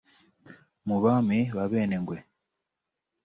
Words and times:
Mu 0.87 0.97
Bami 1.03 1.39
b’Abenengwe 1.55 2.17